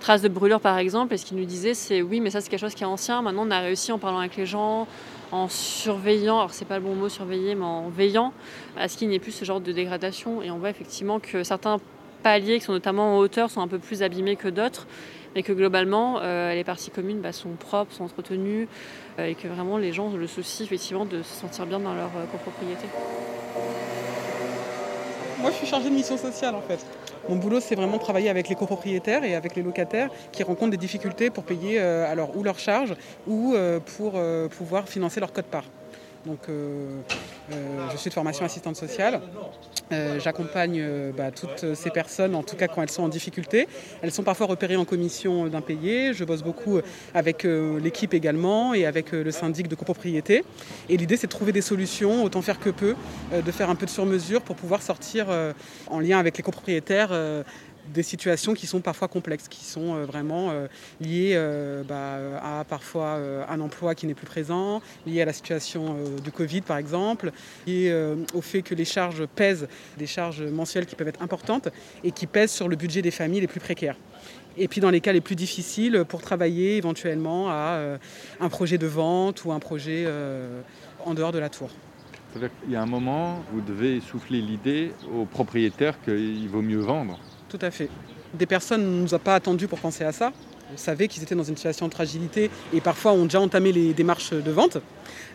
traces 0.00 0.22
de 0.22 0.28
brûlure 0.28 0.60
par 0.60 0.78
exemple. 0.78 1.14
Et 1.14 1.16
ce 1.16 1.24
qu'il 1.24 1.36
nous 1.36 1.44
disait, 1.44 1.74
c'est 1.74 2.02
oui, 2.02 2.20
mais 2.20 2.30
ça 2.30 2.40
c'est 2.40 2.50
quelque 2.50 2.60
chose 2.60 2.74
qui 2.74 2.82
est 2.82 2.86
ancien. 2.86 3.22
Maintenant, 3.22 3.46
on 3.46 3.50
a 3.50 3.60
réussi 3.60 3.92
en 3.92 3.98
parlant 3.98 4.18
avec 4.18 4.36
les 4.36 4.46
gens, 4.46 4.88
en 5.32 5.48
surveillant, 5.48 6.38
alors 6.38 6.52
c'est 6.52 6.64
pas 6.64 6.78
le 6.78 6.84
bon 6.84 6.94
mot 6.94 7.08
surveiller, 7.08 7.54
mais 7.54 7.64
en 7.64 7.88
veillant 7.88 8.32
à 8.76 8.88
ce 8.88 8.96
qu'il 8.96 9.08
n'y 9.08 9.14
ait 9.14 9.20
plus 9.20 9.32
ce 9.32 9.44
genre 9.44 9.60
de 9.60 9.72
dégradation. 9.72 10.42
Et 10.42 10.50
on 10.50 10.58
voit 10.58 10.70
effectivement 10.70 11.20
que 11.20 11.44
certains 11.44 11.78
qui 12.32 12.60
sont 12.60 12.72
notamment 12.72 13.16
en 13.16 13.18
hauteur 13.18 13.50
sont 13.50 13.60
un 13.60 13.68
peu 13.68 13.78
plus 13.78 14.02
abîmés 14.02 14.36
que 14.36 14.48
d'autres, 14.48 14.86
mais 15.34 15.42
que 15.42 15.52
globalement 15.52 16.20
euh, 16.22 16.54
les 16.54 16.64
parties 16.64 16.90
communes 16.90 17.20
bah, 17.20 17.32
sont 17.32 17.50
propres, 17.50 17.92
sont 17.92 18.04
entretenues, 18.04 18.66
euh, 19.18 19.26
et 19.26 19.34
que 19.34 19.46
vraiment 19.46 19.76
les 19.76 19.92
gens 19.92 20.06
ont 20.06 20.16
le 20.16 20.26
souci 20.26 20.62
effectivement 20.62 21.04
de 21.04 21.22
se 21.22 21.34
sentir 21.34 21.66
bien 21.66 21.78
dans 21.78 21.94
leur 21.94 22.10
euh, 22.16 22.24
copropriété. 22.32 22.86
Moi 25.40 25.50
je 25.50 25.56
suis 25.56 25.66
chargée 25.66 25.90
de 25.90 25.94
mission 25.94 26.16
sociale 26.16 26.54
en 26.54 26.62
fait. 26.62 26.84
Mon 27.28 27.36
boulot, 27.36 27.60
c'est 27.60 27.74
vraiment 27.74 27.98
travailler 27.98 28.30
avec 28.30 28.48
les 28.48 28.54
copropriétaires 28.54 29.24
et 29.24 29.34
avec 29.34 29.56
les 29.56 29.62
locataires 29.62 30.10
qui 30.32 30.42
rencontrent 30.42 30.70
des 30.70 30.76
difficultés 30.76 31.30
pour 31.30 31.44
payer 31.44 31.78
alors, 31.78 32.36
ou 32.36 32.42
leurs 32.42 32.58
charges 32.58 32.94
ou 33.26 33.54
pour 33.96 34.20
pouvoir 34.50 34.86
financer 34.86 35.20
leur 35.20 35.32
code-part. 35.32 35.64
Donc, 36.26 36.40
je 36.48 37.96
suis 37.96 38.08
de 38.08 38.14
formation 38.14 38.44
assistante 38.44 38.76
sociale. 38.76 39.20
J'accompagne 40.18 40.82
bah, 41.16 41.30
toutes 41.30 41.74
ces 41.74 41.90
personnes, 41.90 42.34
en 42.34 42.42
tout 42.42 42.56
cas 42.56 42.66
quand 42.68 42.82
elles 42.82 42.90
sont 42.90 43.02
en 43.02 43.08
difficulté. 43.08 43.68
Elles 44.02 44.10
sont 44.10 44.22
parfois 44.22 44.46
repérées 44.46 44.76
en 44.76 44.84
commission 44.84 45.46
d'impayés. 45.48 46.14
Je 46.14 46.24
bosse 46.24 46.42
beaucoup 46.42 46.80
avec 47.14 47.44
l'équipe 47.44 48.14
également 48.14 48.74
et 48.74 48.86
avec 48.86 49.12
le 49.12 49.30
syndic 49.30 49.68
de 49.68 49.74
copropriété. 49.74 50.44
Et 50.88 50.96
l'idée, 50.96 51.16
c'est 51.16 51.26
de 51.26 51.32
trouver 51.32 51.52
des 51.52 51.60
solutions, 51.60 52.24
autant 52.24 52.42
faire 52.42 52.58
que 52.58 52.70
peu, 52.70 52.94
de 53.32 53.50
faire 53.50 53.68
un 53.68 53.74
peu 53.74 53.86
de 53.86 53.90
sur-mesure 53.90 54.40
pour 54.40 54.56
pouvoir 54.56 54.82
sortir 54.82 55.26
en 55.88 56.00
lien 56.00 56.18
avec 56.18 56.36
les 56.36 56.42
copropriétaires 56.42 57.12
des 57.92 58.02
situations 58.02 58.54
qui 58.54 58.66
sont 58.66 58.80
parfois 58.80 59.08
complexes, 59.08 59.48
qui 59.48 59.64
sont 59.64 59.94
euh, 59.94 60.04
vraiment 60.04 60.50
euh, 60.50 60.66
liées 61.00 61.32
euh, 61.34 61.82
bah, 61.82 62.40
à 62.42 62.64
parfois 62.64 63.20
un 63.48 63.60
emploi 63.60 63.94
qui 63.94 64.06
n'est 64.06 64.14
plus 64.14 64.26
présent, 64.26 64.80
liées 65.06 65.22
à 65.22 65.24
la 65.24 65.32
situation 65.32 65.96
du 66.22 66.30
Covid 66.30 66.62
par 66.62 66.78
exemple, 66.78 67.32
liées 67.66 68.14
au 68.34 68.40
fait 68.40 68.62
que 68.62 68.74
les 68.74 68.84
charges 68.84 69.26
pèsent, 69.26 69.68
des 69.98 70.06
charges 70.06 70.42
mensuelles 70.42 70.86
qui 70.86 70.94
peuvent 70.94 71.08
être 71.08 71.22
importantes 71.22 71.68
et 72.02 72.10
qui 72.10 72.26
pèsent 72.26 72.52
sur 72.52 72.68
le 72.68 72.76
budget 72.76 73.02
des 73.02 73.10
familles 73.10 73.40
les 73.40 73.46
plus 73.46 73.60
précaires. 73.60 73.96
Et 74.56 74.68
puis 74.68 74.80
dans 74.80 74.90
les 74.90 75.00
cas 75.00 75.12
les 75.12 75.20
plus 75.20 75.36
difficiles, 75.36 76.04
pour 76.08 76.22
travailler 76.22 76.76
éventuellement 76.76 77.50
à 77.50 77.98
un 78.40 78.48
projet 78.48 78.78
de 78.78 78.86
vente 78.86 79.44
ou 79.44 79.52
un 79.52 79.58
projet 79.58 80.06
en 81.04 81.14
dehors 81.14 81.32
de 81.32 81.38
la 81.38 81.48
tour. 81.48 81.70
Il 82.66 82.72
y 82.72 82.76
a 82.76 82.82
un 82.82 82.86
moment, 82.86 83.42
vous 83.52 83.60
devez 83.60 84.00
souffler 84.00 84.40
l'idée 84.40 84.90
aux 85.14 85.24
propriétaires 85.24 86.00
qu'il 86.02 86.48
vaut 86.48 86.62
mieux 86.62 86.80
vendre 86.80 87.18
tout 87.56 87.64
à 87.64 87.70
fait. 87.70 87.88
Des 88.32 88.46
personnes 88.46 88.82
ne 88.82 89.02
nous 89.02 89.14
ont 89.14 89.18
pas 89.18 89.36
attendu 89.36 89.68
pour 89.68 89.78
penser 89.78 90.02
à 90.02 90.10
ça. 90.10 90.32
Ils 90.72 90.78
savaient 90.78 91.08
qu'ils 91.08 91.22
étaient 91.22 91.34
dans 91.34 91.44
une 91.44 91.56
situation 91.56 91.88
de 91.88 91.94
fragilité 91.94 92.50
et 92.72 92.80
parfois 92.80 93.12
ont 93.12 93.24
déjà 93.24 93.40
entamé 93.40 93.72
les 93.72 93.94
démarches 93.94 94.32
de 94.32 94.50
vente. 94.50 94.78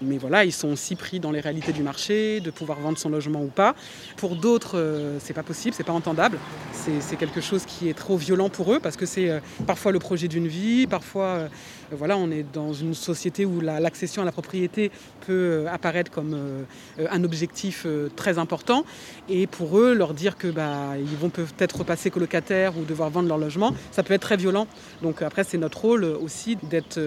Mais 0.02 0.18
voilà, 0.18 0.46
ils 0.46 0.54
sont 0.54 0.70
aussi 0.70 0.96
pris 0.96 1.20
dans 1.20 1.32
les 1.32 1.40
réalités 1.40 1.74
du 1.74 1.84
marché, 1.84 2.40
de 2.40 2.52
pouvoir 2.52 2.80
vendre 2.80 2.98
son 2.98 3.10
logement 3.10 3.42
ou 3.42 3.48
pas. 3.48 3.76
Pour 4.18 4.36
d'autres, 4.36 4.78
euh, 4.78 5.18
c'est 5.20 5.34
pas 5.34 5.44
possible, 5.44 5.76
c'est 5.76 5.84
pas 5.84 5.94
entendable. 5.94 6.40
C'est 6.72 7.18
quelque 7.18 7.42
chose 7.42 7.66
qui 7.66 7.90
est 7.90 7.94
trop 7.94 8.18
violent 8.18 8.50
pour 8.50 8.74
eux 8.74 8.80
parce 8.80 8.96
que 8.96 9.06
c'est 9.06 9.30
euh, 9.30 9.40
parfois 9.68 9.92
le 9.92 10.00
projet 10.00 10.28
d'une 10.28 10.48
vie, 10.48 10.88
parfois 10.88 11.24
euh, 11.24 11.48
voilà, 11.92 12.18
on 12.18 12.32
est 12.32 12.46
dans 12.54 12.74
une 12.74 12.94
société 12.94 13.46
où 13.46 13.62
l'accession 13.62 14.22
à 14.22 14.26
la 14.26 14.32
propriété 14.32 14.92
peut 15.26 15.66
apparaître 15.72 16.12
comme 16.12 16.66
un 17.00 17.24
objectif 17.24 17.88
très 18.16 18.38
important. 18.38 18.86
Et 19.28 19.48
pour 19.48 19.80
eux, 19.80 19.96
leur 19.96 20.14
dire 20.14 20.38
que 20.38 20.48
bah, 20.48 20.94
ils 21.00 21.18
vont 21.18 21.30
peut-être 21.30 21.84
passer 21.84 22.12
colocataires 22.12 22.78
ou 22.78 22.84
devoir 22.84 23.10
vendre 23.10 23.28
leur 23.28 23.40
logement, 23.40 23.74
ça 23.92 24.04
peut 24.04 24.14
être 24.14 24.22
très 24.22 24.38
violent. 24.38 24.68
Donc 25.02 25.19
après, 25.22 25.44
c'est 25.44 25.58
notre 25.58 25.82
rôle 25.82 26.04
aussi 26.04 26.58
d'être 26.70 27.00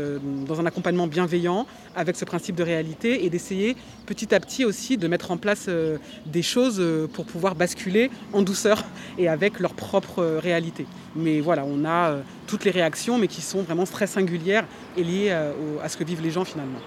dans 0.47 0.61
un 0.61 0.67
accompagnement 0.67 1.07
bienveillant 1.07 1.67
avec 1.97 2.17
ce 2.17 2.25
principe 2.25 2.57
de 2.57 2.63
réalité 2.63 3.25
et 3.25 3.31
d'essayer 3.31 3.77
petit 4.07 4.35
à 4.35 4.41
petit 4.41 4.65
aussi 4.65 4.97
de 4.97 5.09
mettre 5.09 5.31
en 5.31 5.37
place 5.37 5.67
euh, 5.69 5.99
des 6.27 6.43
choses 6.43 6.79
euh, 6.81 7.07
pour 7.07 7.25
pouvoir 7.25 7.55
basculer 7.55 8.11
en 8.33 8.43
douceur 8.43 8.85
et 9.19 9.29
avec 9.29 9.61
leur 9.61 9.75
propre 9.75 10.21
euh, 10.21 10.39
réalité. 10.39 10.87
Mais 11.17 11.41
voilà, 11.41 11.65
on 11.65 11.85
a 11.85 12.17
toutes 12.47 12.65
les 12.65 12.71
réactions, 12.71 13.19
mais 13.19 13.29
qui 13.29 13.43
sont 13.43 13.63
vraiment 13.63 13.85
très 13.85 14.07
singulières 14.07 14.65
et 14.97 15.05
liées 15.05 15.31
à 15.31 15.89
ce 15.89 15.97
que 15.99 16.05
vivent 16.05 16.23
les 16.23 16.31
gens 16.31 16.45
finalement. 16.45 16.79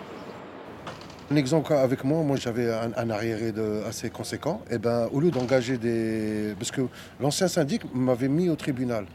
Un 1.29 1.35
exemple 1.35 1.73
avec 1.73 2.03
moi, 2.03 2.23
moi 2.23 2.35
j'avais 2.35 2.71
un, 2.71 3.09
arriéré 3.11 3.53
assez 3.87 4.09
conséquent. 4.09 4.61
Et 4.71 4.75
eh 4.75 4.77
ben, 4.79 5.07
au 5.11 5.19
lieu 5.19 5.29
d'engager 5.29 5.77
des. 5.77 6.55
Parce 6.57 6.71
que 6.71 6.81
l'ancien 7.19 7.47
syndic 7.47 7.83
m'avait 7.93 8.27
mis 8.27 8.49
au 8.49 8.55
tribunal. 8.55 9.05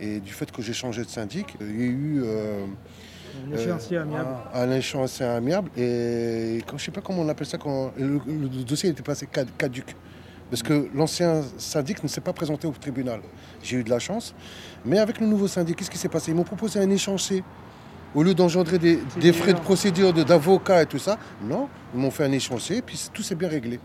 Et 0.00 0.20
du 0.20 0.32
fait 0.32 0.50
que 0.50 0.62
j'ai 0.62 0.72
changé 0.72 1.02
de 1.02 1.08
syndic, 1.08 1.56
il 1.60 1.66
y 1.66 1.82
a 1.82 1.86
eu 1.86 2.22
un 3.46 3.56
échéancier 3.56 3.96
euh, 3.96 4.02
amiable. 4.02 4.28
Un, 4.54 4.70
échéancier 4.72 5.26
amiable. 5.26 5.70
Et 5.76 6.62
je 6.66 6.72
ne 6.72 6.78
sais 6.78 6.90
pas 6.90 7.00
comment 7.00 7.22
on 7.22 7.28
appelle 7.28 7.46
ça, 7.46 7.58
quand 7.58 7.92
le, 7.96 8.18
dossier 8.64 8.90
était 8.90 9.02
passé 9.02 9.28
caduc. 9.58 9.94
Parce 10.50 10.62
que 10.62 10.88
l'ancien 10.94 11.42
syndic 11.58 12.02
ne 12.02 12.08
s'est 12.08 12.22
pas 12.22 12.32
présenté 12.32 12.66
au 12.66 12.72
tribunal. 12.72 13.20
J'ai 13.62 13.76
eu 13.76 13.84
de 13.84 13.90
la 13.90 13.98
chance. 13.98 14.34
Mais 14.84 14.98
avec 14.98 15.20
le 15.20 15.26
nouveau 15.26 15.46
syndic, 15.46 15.76
qu'est-ce 15.76 15.90
qui 15.90 15.98
s'est 15.98 16.08
passé? 16.08 16.30
Ils 16.30 16.34
m'ont 16.34 16.44
proposé 16.44 16.80
un 16.80 16.88
échéancier 16.88 17.44
Au 18.14 18.22
lieu 18.22 18.34
d'engendrer 18.34 18.78
des, 18.78 19.32
frais 19.32 19.52
de 19.52 19.60
procédure 19.60 20.12
d'avocat 20.12 20.82
et 20.82 20.86
tout 20.86 20.98
ça, 20.98 21.18
non, 21.42 21.68
ils 21.94 22.00
m'ont 22.00 22.10
fait 22.10 22.24
un 22.24 22.32
échéancier, 22.32 22.80
puis 22.80 22.98
tout 23.12 23.22
s'est 23.22 23.34
bien 23.34 23.48
réglé. 23.48 23.78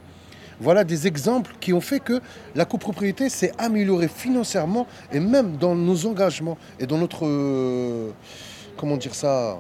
Voilà 0.64 0.86
des 0.86 1.08
exemples 1.08 1.52
qui 1.60 1.74
ont 1.74 1.82
fait 1.82 2.00
que 2.00 2.22
la 2.56 2.64
copropriété 2.64 3.28
s'est 3.28 3.52
améliorée 3.58 4.08
financièrement 4.08 4.88
et 5.12 5.20
même 5.20 5.58
dans 5.58 5.76
nos 5.76 6.06
engagements 6.06 6.58
et 6.80 6.88
dans 6.88 6.98
notre, 6.98 7.26
euh, 7.26 8.12
comment 8.78 8.96
dire 8.96 9.14
ça, 9.14 9.60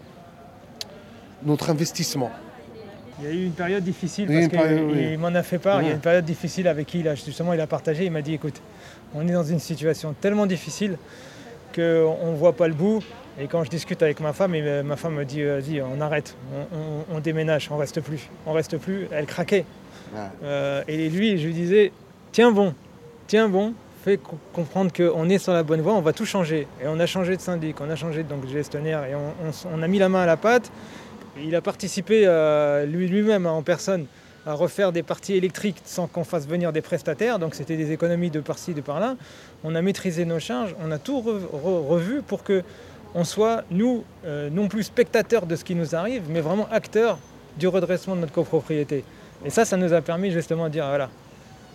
notre 1.43 1.69
investissement. 1.69 2.31
Il 3.19 3.25
y 3.25 3.27
a 3.27 3.31
eu 3.31 3.45
une 3.45 3.51
période 3.51 3.83
difficile 3.83 4.27
parce 4.27 4.47
qu'il 4.47 5.19
m'en 5.19 5.35
a 5.35 5.43
fait 5.43 5.59
part. 5.59 5.81
Il 5.81 5.89
y 5.89 5.91
a 5.91 5.93
une 5.93 5.99
période 5.99 6.23
difficile 6.23 6.69
avec 6.69 6.87
qui 6.87 6.99
il 6.99 7.15
justement 7.17 7.51
il 7.51 7.59
a 7.59 7.67
partagé. 7.67 8.05
Il 8.05 8.11
m'a 8.11 8.21
dit 8.21 8.35
écoute, 8.35 8.61
on 9.13 9.27
est 9.27 9.33
dans 9.33 9.43
une 9.43 9.59
situation 9.59 10.15
tellement 10.21 10.45
difficile 10.45 10.97
qu'on 11.73 12.31
ne 12.31 12.35
voit 12.35 12.53
pas 12.53 12.67
le 12.67 12.73
bout. 12.73 13.01
Et 13.39 13.47
quand 13.47 13.63
je 13.63 13.69
discute 13.69 14.01
avec 14.03 14.19
ma 14.19 14.31
femme, 14.33 14.53
et 14.53 14.83
ma 14.83 14.95
femme 14.95 15.15
me 15.15 15.25
dit 15.25 15.43
vas-y, 15.43 15.81
on 15.81 15.99
arrête, 16.01 16.35
on, 17.11 17.19
déménage, 17.19 17.69
on 17.71 17.77
reste 17.77 18.01
plus. 18.01 18.29
On 18.45 18.53
reste 18.53 18.77
plus. 18.77 19.07
Elle 19.11 19.25
craquait. 19.25 19.65
Euh, 20.43 20.83
et 20.87 21.09
lui, 21.09 21.39
je 21.39 21.47
lui 21.47 21.53
disais 21.53 21.91
tiens 22.31 22.51
bon, 22.51 22.75
tiens 23.25 23.49
bon, 23.49 23.73
fais 24.03 24.19
comprendre 24.53 24.91
qu'on 24.93 25.29
est 25.29 25.37
sur 25.37 25.53
la 25.53 25.63
bonne 25.63 25.81
voie, 25.81 25.93
on 25.93 26.01
va 26.01 26.13
tout 26.13 26.25
changer. 26.25 26.67
Et 26.81 26.87
on 26.87 26.99
a 26.99 27.05
changé 27.05 27.35
de 27.37 27.41
syndic, 27.41 27.81
on 27.81 27.89
a 27.89 27.95
changé 27.95 28.23
de 28.23 28.47
gestionnaire 28.47 29.05
et 29.05 29.13
on, 29.15 29.81
a 29.81 29.87
mis 29.87 29.97
la 29.97 30.09
main 30.09 30.23
à 30.23 30.25
la 30.25 30.37
pâte. 30.37 30.71
il 31.41 31.55
a 31.55 31.61
participé 31.61 32.23
euh, 32.25 32.85
lui-même 32.85 33.47
en 33.47 33.63
personne 33.63 34.05
à 34.45 34.53
refaire 34.53 34.91
des 34.91 35.03
parties 35.03 35.35
électriques 35.35 35.81
sans 35.85 36.07
qu'on 36.07 36.23
fasse 36.23 36.47
venir 36.47 36.73
des 36.73 36.81
prestataires. 36.81 37.39
Donc 37.39 37.55
c'était 37.55 37.77
des 37.77 37.91
économies 37.91 38.29
de 38.29 38.39
par-ci, 38.39 38.73
de 38.73 38.81
par-là. 38.81 39.15
On 39.63 39.75
a 39.75 39.81
maîtrisé 39.81 40.25
nos 40.25 40.39
charges, 40.39 40.75
on 40.83 40.91
a 40.91 40.97
tout 40.97 41.21
revu 41.21 42.21
pour 42.21 42.43
que 42.43 42.63
on 43.15 43.23
soit, 43.23 43.63
nous, 43.69 44.03
euh, 44.25 44.49
non 44.49 44.67
plus 44.67 44.83
spectateurs 44.83 45.45
de 45.45 45.55
ce 45.55 45.63
qui 45.63 45.75
nous 45.75 45.95
arrive, 45.95 46.23
mais 46.29 46.41
vraiment 46.41 46.67
acteurs 46.71 47.19
du 47.57 47.67
redressement 47.67 48.15
de 48.15 48.21
notre 48.21 48.33
copropriété. 48.33 49.03
Et 49.45 49.49
ça, 49.49 49.65
ça 49.65 49.77
nous 49.77 49.93
a 49.93 50.01
permis 50.01 50.31
justement 50.31 50.65
de 50.65 50.69
dire, 50.69 50.87
voilà, 50.87 51.09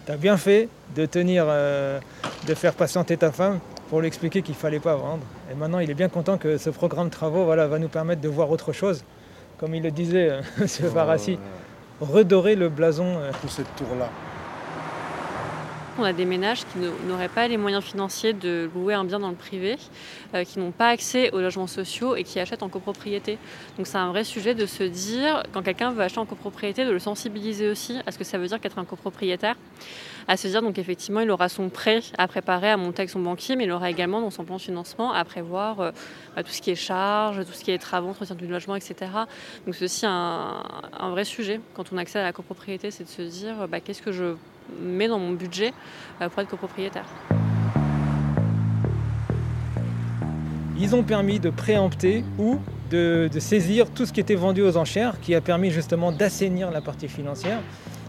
tu 0.06 0.12
as 0.12 0.16
bien 0.16 0.36
fait 0.36 0.68
de 0.96 1.06
tenir, 1.06 1.44
euh, 1.46 2.00
de 2.46 2.54
faire 2.54 2.74
patienter 2.74 3.16
ta 3.16 3.30
femme 3.30 3.60
pour 3.88 4.00
lui 4.00 4.08
expliquer 4.08 4.42
qu'il 4.42 4.54
ne 4.54 4.58
fallait 4.58 4.80
pas 4.80 4.96
vendre. 4.96 5.22
Et 5.52 5.54
maintenant, 5.54 5.78
il 5.78 5.90
est 5.90 5.94
bien 5.94 6.08
content 6.08 6.38
que 6.38 6.58
ce 6.58 6.70
programme 6.70 7.06
de 7.06 7.12
travaux 7.12 7.44
voilà, 7.44 7.66
va 7.68 7.78
nous 7.78 7.88
permettre 7.88 8.20
de 8.20 8.28
voir 8.28 8.50
autre 8.50 8.72
chose. 8.72 9.04
Comme 9.58 9.74
il 9.74 9.82
le 9.82 9.90
disait, 9.90 10.30
euh, 10.30 10.40
M. 10.60 10.66
Farassi, 10.66 11.38
redorer 12.00 12.54
le 12.56 12.68
blason. 12.68 13.18
Pour 13.40 13.50
cette 13.50 13.74
tour-là. 13.76 14.08
On 16.00 16.04
a 16.04 16.12
des 16.12 16.26
ménages 16.26 16.60
qui 16.60 16.78
n'auraient 17.08 17.28
pas 17.28 17.48
les 17.48 17.56
moyens 17.56 17.82
financiers 17.82 18.32
de 18.32 18.70
louer 18.72 18.94
un 18.94 19.02
bien 19.02 19.18
dans 19.18 19.30
le 19.30 19.34
privé, 19.34 19.76
euh, 20.32 20.44
qui 20.44 20.60
n'ont 20.60 20.70
pas 20.70 20.90
accès 20.90 21.32
aux 21.32 21.40
logements 21.40 21.66
sociaux 21.66 22.14
et 22.14 22.22
qui 22.22 22.38
achètent 22.38 22.62
en 22.62 22.68
copropriété. 22.68 23.36
Donc 23.76 23.88
c'est 23.88 23.98
un 23.98 24.08
vrai 24.10 24.22
sujet 24.22 24.54
de 24.54 24.64
se 24.64 24.84
dire, 24.84 25.42
quand 25.52 25.62
quelqu'un 25.62 25.90
veut 25.90 26.02
acheter 26.02 26.20
en 26.20 26.24
copropriété, 26.24 26.84
de 26.84 26.92
le 26.92 27.00
sensibiliser 27.00 27.68
aussi 27.68 27.98
à 28.06 28.12
ce 28.12 28.18
que 28.18 28.22
ça 28.22 28.38
veut 28.38 28.46
dire 28.46 28.60
qu'être 28.60 28.78
un 28.78 28.84
copropriétaire. 28.84 29.56
À 30.28 30.36
se 30.36 30.46
dire, 30.46 30.62
donc 30.62 30.78
effectivement, 30.78 31.18
il 31.18 31.30
aura 31.32 31.48
son 31.48 31.68
prêt 31.68 32.00
à 32.16 32.28
préparer, 32.28 32.70
à 32.70 32.76
monter 32.76 33.00
avec 33.00 33.10
son 33.10 33.20
banquier, 33.20 33.56
mais 33.56 33.64
il 33.64 33.72
aura 33.72 33.90
également 33.90 34.20
dans 34.20 34.30
son 34.30 34.44
plan 34.44 34.56
de 34.56 34.60
financement 34.60 35.12
à 35.12 35.24
prévoir 35.24 35.80
euh, 35.80 35.90
bah, 36.36 36.44
tout 36.44 36.52
ce 36.52 36.62
qui 36.62 36.70
est 36.70 36.76
charges, 36.76 37.44
tout 37.44 37.52
ce 37.52 37.64
qui 37.64 37.72
est 37.72 37.78
travaux, 37.78 38.10
entretien 38.10 38.36
du 38.36 38.46
logement, 38.46 38.76
etc. 38.76 38.94
Donc 39.66 39.74
c'est 39.74 39.86
aussi 39.86 40.06
un, 40.06 40.62
vrai 41.10 41.24
sujet 41.24 41.60
quand 41.74 41.92
on 41.92 41.96
accède 41.96 42.22
à 42.22 42.24
la 42.24 42.32
copropriété, 42.32 42.92
c'est 42.92 43.02
de 43.02 43.08
se 43.08 43.22
dire, 43.22 43.66
bah, 43.66 43.80
qu'est-ce 43.80 44.02
que 44.02 44.12
je 44.12 44.36
mets 44.80 45.08
dans 45.08 45.18
mon 45.18 45.32
budget 45.32 45.72
euh, 46.20 46.28
pour 46.28 46.42
être 46.42 46.48
copropriétaire. 46.48 47.06
Ils 50.80 50.94
ont 50.94 51.02
permis 51.02 51.40
de 51.40 51.50
préempter 51.50 52.24
ou 52.38 52.60
de, 52.90 53.28
saisir 53.38 53.90
tout 53.90 54.06
ce 54.06 54.12
qui 54.12 54.20
était 54.20 54.36
vendu 54.36 54.62
aux 54.62 54.76
enchères, 54.76 55.20
qui 55.20 55.34
a 55.34 55.40
permis 55.40 55.70
justement 55.70 56.12
d'assainir 56.12 56.70
la 56.70 56.80
partie 56.80 57.08
financière. 57.08 57.60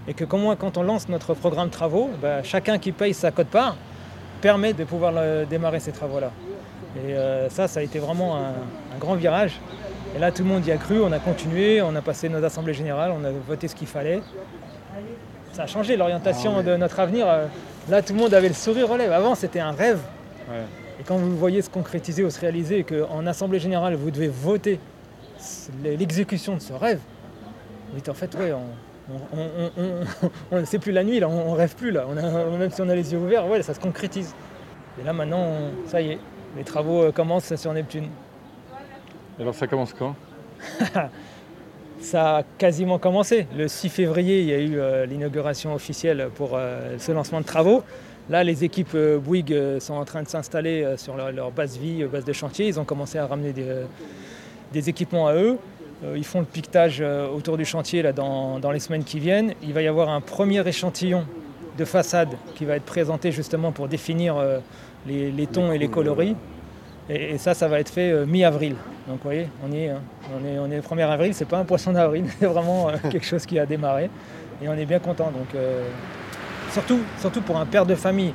Et 0.08 0.14
que 0.14 0.24
quand 0.24 0.78
on 0.78 0.84
lance 0.84 1.10
notre 1.10 1.34
programme 1.34 1.70
travaux, 1.70 2.10
bah, 2.22 2.42
chacun 2.44 2.78
qui 2.78 2.92
paye 2.92 3.14
sa 3.14 3.32
cote-part 3.32 3.76
permet 4.42 4.74
de 4.74 4.84
pouvoir 4.84 5.14
démarrer 5.48 5.80
ces 5.80 5.92
travaux-là. 5.92 6.32
Et 6.96 7.14
euh, 7.14 7.50
ça, 7.50 7.68
ça 7.68 7.82
a 7.82 7.84
été 7.84 8.00
vraiment 8.00 8.38
un, 8.38 8.50
un, 8.96 9.00
grand 9.00 9.16
virage. 9.16 9.60
Et 10.16 10.20
là, 10.20 10.32
tout 10.32 10.44
le 10.44 10.50
monde 10.50 10.66
y 10.66 10.72
a 10.72 10.78
cru, 10.78 11.02
on 11.02 11.12
a 11.12 11.20
continué, 11.20 11.82
on 11.82 11.96
a 11.96 12.02
passé 12.02 12.30
nos 12.30 12.44
assemblées 12.44 12.74
générales, 12.74 13.12
on 13.12 13.24
a 13.24 13.32
voté 13.32 13.68
ce 13.68 13.76
qu'il 13.76 13.88
fallait 13.88 14.22
ça 15.54 15.64
a 15.64 15.68
changé 15.68 15.98
l'orientation 15.98 16.58
ah 16.60 16.64
de 16.64 16.76
notre 16.76 17.00
avenir. 17.00 17.28
Euh, 17.28 17.46
là, 17.90 18.02
tout 18.02 18.14
le 18.14 18.20
monde 18.20 18.34
avait 18.34 18.48
le 18.48 18.54
sourire 18.54 18.90
relève. 18.90 19.12
Avant, 19.12 19.36
c'était 19.36 19.60
un 19.60 19.72
rêve. 19.72 20.00
Et 21.00 21.04
quand 21.04 21.18
vous 21.18 21.38
voyez 21.38 21.62
se 21.62 21.70
concrétiser 21.70 22.24
ou 22.24 22.30
se 22.30 22.40
réaliser, 22.40 22.84
qu'en 22.84 23.26
Assemblée 23.28 23.60
Générale, 23.60 23.96
vous 23.96 24.12
devez 24.12 24.28
voter 24.28 24.80
l'exécution 25.84 26.56
de 26.56 26.60
ce 26.60 26.74
rêve, 26.74 27.00
vous 27.90 27.96
dites 27.96 28.10
en 28.10 28.14
fait, 28.14 28.36
ouais, 28.36 28.52
on, 30.52 30.66
c'est 30.66 30.80
plus 30.80 30.92
la 30.92 31.04
nuit, 31.04 31.20
là, 31.20 31.30
on, 31.30 31.54
rêve 31.54 31.76
plus, 31.76 31.92
là. 31.92 32.06
même 32.58 32.72
si 32.72 32.82
on 32.82 32.90
a 32.90 32.96
les 32.96 33.14
yeux 33.14 33.20
ouverts, 33.20 33.48
ouais, 33.48 33.62
ça 33.62 33.74
se 33.74 33.80
concrétise. 33.80 34.36
Et 35.00 35.04
là, 35.04 35.14
maintenant, 35.14 35.46
ça 35.88 36.02
y 36.02 36.12
est, 36.12 36.20
les 36.58 36.64
travaux 36.64 37.04
euh, 37.04 37.12
commencent 37.12 37.56
sur 37.56 37.74
Neptune. 37.74 38.10
Alors, 39.40 39.56
ça 39.56 39.68
commence 39.68 39.94
quand? 39.94 40.16
ça 42.00 42.38
a 42.38 42.44
quasiment 42.58 42.98
commencé. 42.98 43.48
Le 43.56 43.68
6 43.68 43.90
février, 43.90 44.42
il 44.42 44.48
y 44.48 44.54
a 44.54 44.60
eu 44.60 44.80
euh, 44.80 45.06
l'inauguration 45.06 45.74
officielle 45.74 46.30
pour 46.36 46.52
euh, 46.54 46.96
ce 46.98 47.12
lancement 47.12 47.42
de 47.42 47.46
travaux. 47.46 47.84
Là, 48.30 48.44
les 48.44 48.64
équipes 48.64 48.96
euh, 48.96 49.18
Bouygues 49.18 49.80
sont 49.80 49.96
en 49.96 50.06
train 50.06 50.24
de 50.24 50.28
s'installer 50.28 50.96
sur 50.98 51.16
leur, 51.16 51.52
base 51.52 51.78
vie, 51.78 52.04
base 52.06 52.26
de 52.26 52.34
chantier. 52.34 52.68
Ils 52.68 52.80
ont 52.80 52.86
commencé 52.86 53.18
à 53.18 53.26
ramener 53.26 53.54
des, 53.54 54.90
équipements 54.90 55.28
à 55.28 55.34
eux. 55.34 55.58
ils 56.16 56.26
font 56.26 56.40
le 56.40 56.46
piquetage 56.46 57.02
autour 57.02 57.58
du 57.58 57.66
chantier 57.66 58.02
là, 58.02 58.14
dans, 58.14 58.72
les 58.72 58.80
semaines 58.80 59.04
qui 59.04 59.20
viennent. 59.20 59.54
Il 59.64 59.74
va 59.74 59.82
y 59.82 59.88
avoir 59.88 60.10
un 60.10 60.22
premier 60.22 60.66
échantillon 60.68 61.26
de 61.78 61.86
façade 61.86 62.30
qui 62.56 62.66
va 62.66 62.76
être 62.76 62.86
présenté 62.86 63.32
justement 63.32 63.72
pour 63.72 63.88
définir 63.88 64.36
les 65.08 65.48
tons 65.48 65.72
et 65.72 65.80
les 65.80 65.90
coloris. 65.90 66.36
Et, 67.10 67.38
ça, 67.38 67.54
ça 67.54 67.68
va 67.68 67.80
être 67.80 67.90
fait 67.90 68.12
euh, 68.12 68.26
mi-avril. 68.26 68.76
Donc 69.08 69.18
vous 69.18 69.24
voyez, 69.24 69.48
on 69.68 69.72
y 69.72 69.86
est. 69.86 69.90
Hein. 69.90 70.02
On 70.34 70.46
est, 70.46 70.60
on 70.60 70.70
est 70.70 70.76
le 70.76 70.82
1er 70.82 71.10
avril, 71.10 71.34
c'est 71.34 71.48
pas 71.48 71.58
un 71.58 71.66
poisson 71.66 71.94
d'avril, 71.94 72.26
c'est 72.40 72.46
vraiment 72.46 72.90
euh, 72.90 72.94
quelque 73.10 73.26
chose 73.26 73.46
qui 73.46 73.58
a 73.58 73.66
démarré. 73.66 74.10
Et 74.62 74.70
on 74.70 74.74
est 74.74 74.86
bien 74.86 75.00
content. 75.00 75.32
Donc, 75.32 75.56
euh, 75.56 75.88
surtout, 76.72 77.00
surtout 77.20 77.42
pour 77.42 77.58
un 77.58 77.66
père 77.66 77.86
de 77.86 77.96
famille, 77.96 78.34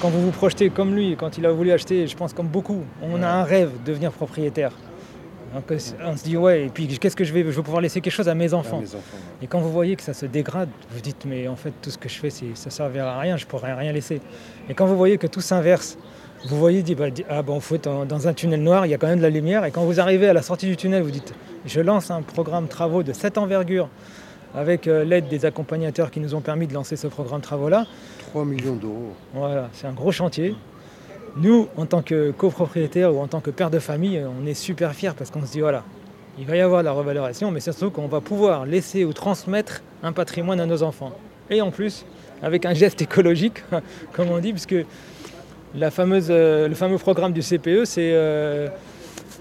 quand 0.00 0.08
vous 0.08 0.22
vous 0.22 0.30
projetez 0.30 0.70
comme 0.70 0.94
lui, 0.94 1.16
quand 1.16 1.36
il 1.36 1.44
a 1.44 1.52
voulu 1.52 1.72
acheter, 1.72 2.06
je 2.06 2.16
pense 2.16 2.32
comme 2.32 2.48
beaucoup, 2.48 2.82
on 3.02 3.22
a 3.22 3.28
un 3.28 3.44
rêve 3.44 3.70
de 3.84 3.90
devenir 3.90 4.12
propriétaire. 4.12 4.72
Donc, 5.54 5.72
on 6.02 6.16
se 6.16 6.24
dit 6.24 6.36
ouais, 6.36 6.64
et 6.64 6.68
puis 6.68 6.88
qu'est-ce 6.98 7.14
que 7.14 7.22
je 7.22 7.32
vais 7.32 7.42
Je 7.42 7.50
veux 7.50 7.62
pouvoir 7.62 7.80
laisser 7.80 8.00
quelque 8.00 8.12
chose 8.12 8.28
à 8.28 8.34
mes 8.34 8.52
enfants. 8.54 8.82
Et 9.40 9.46
quand 9.46 9.60
vous 9.60 9.70
voyez 9.70 9.94
que 9.94 10.02
ça 10.02 10.12
se 10.12 10.26
dégrade, 10.26 10.68
vous 10.90 11.00
dites 11.00 11.24
mais 11.26 11.46
en 11.46 11.54
fait 11.54 11.72
tout 11.80 11.90
ce 11.90 11.98
que 11.98 12.08
je 12.08 12.18
fais, 12.18 12.30
ça 12.30 12.44
ne 12.44 12.70
servira 12.70 13.14
à 13.14 13.20
rien, 13.20 13.36
je 13.36 13.46
pourrais 13.46 13.72
rien 13.72 13.92
laisser. 13.92 14.20
Et 14.68 14.74
quand 14.74 14.86
vous 14.86 14.96
voyez 14.96 15.16
que 15.16 15.28
tout 15.28 15.40
s'inverse, 15.40 15.96
vous 16.46 16.58
voyez, 16.58 16.82
dit, 16.82 16.94
bah, 16.94 17.06
ah 17.30 17.42
bon, 17.42 17.58
faut 17.60 17.78
dans 17.78 18.28
un 18.28 18.34
tunnel 18.34 18.62
noir, 18.62 18.86
il 18.86 18.90
y 18.90 18.94
a 18.94 18.98
quand 18.98 19.06
même 19.06 19.18
de 19.18 19.22
la 19.22 19.30
lumière. 19.30 19.64
Et 19.64 19.70
quand 19.70 19.84
vous 19.84 19.98
arrivez 19.98 20.28
à 20.28 20.34
la 20.34 20.42
sortie 20.42 20.66
du 20.66 20.76
tunnel, 20.76 21.02
vous 21.02 21.10
dites, 21.10 21.32
je 21.64 21.80
lance 21.80 22.10
un 22.10 22.20
programme 22.20 22.68
travaux 22.68 23.02
de 23.02 23.12
cette 23.12 23.38
envergure 23.38 23.88
avec 24.54 24.86
euh, 24.86 25.04
l'aide 25.04 25.28
des 25.28 25.46
accompagnateurs 25.46 26.10
qui 26.10 26.20
nous 26.20 26.34
ont 26.34 26.40
permis 26.40 26.66
de 26.66 26.74
lancer 26.74 26.96
ce 26.96 27.06
programme 27.06 27.40
travaux-là. 27.40 27.86
3 28.28 28.44
millions 28.44 28.76
d'euros. 28.76 29.12
Voilà, 29.32 29.68
c'est 29.72 29.86
un 29.86 29.92
gros 29.92 30.12
chantier. 30.12 30.54
Nous, 31.36 31.66
en 31.76 31.86
tant 31.86 32.02
que 32.02 32.30
copropriétaire 32.30 33.14
ou 33.14 33.20
en 33.20 33.26
tant 33.26 33.40
que 33.40 33.50
père 33.50 33.70
de 33.70 33.78
famille, 33.78 34.22
on 34.40 34.46
est 34.46 34.54
super 34.54 34.94
fiers 34.94 35.12
parce 35.16 35.30
qu'on 35.30 35.44
se 35.44 35.50
dit, 35.50 35.60
voilà, 35.60 35.82
il 36.38 36.46
va 36.46 36.56
y 36.56 36.60
avoir 36.60 36.82
de 36.82 36.84
la 36.84 36.92
revalorisation, 36.92 37.50
mais 37.50 37.60
surtout 37.60 37.90
qu'on 37.90 38.06
va 38.06 38.20
pouvoir 38.20 38.66
laisser 38.66 39.04
ou 39.04 39.12
transmettre 39.12 39.82
un 40.02 40.12
patrimoine 40.12 40.60
à 40.60 40.66
nos 40.66 40.82
enfants. 40.82 41.12
Et 41.50 41.60
en 41.60 41.70
plus, 41.70 42.04
avec 42.42 42.66
un 42.66 42.74
geste 42.74 43.02
écologique, 43.02 43.64
comme 44.12 44.28
on 44.30 44.38
dit, 44.38 44.52
puisque 44.52 44.76
la 45.74 45.90
fameuse, 45.90 46.28
euh, 46.30 46.68
le 46.68 46.74
fameux 46.74 46.98
programme 46.98 47.32
du 47.32 47.40
CPE, 47.40 47.84
c'est, 47.84 48.10
euh, 48.12 48.68